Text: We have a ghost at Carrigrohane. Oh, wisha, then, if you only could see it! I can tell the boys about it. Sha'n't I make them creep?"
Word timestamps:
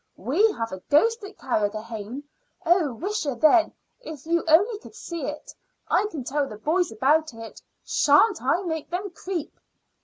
We 0.17 0.51
have 0.53 0.71
a 0.71 0.81
ghost 0.89 1.23
at 1.23 1.37
Carrigrohane. 1.37 2.23
Oh, 2.65 2.91
wisha, 2.99 3.35
then, 3.39 3.71
if 3.99 4.25
you 4.25 4.43
only 4.47 4.79
could 4.79 4.95
see 4.95 5.27
it! 5.27 5.53
I 5.89 6.07
can 6.09 6.23
tell 6.23 6.47
the 6.49 6.57
boys 6.57 6.91
about 6.91 7.35
it. 7.35 7.61
Sha'n't 7.85 8.41
I 8.41 8.63
make 8.63 8.89
them 8.89 9.11
creep?" 9.11 9.53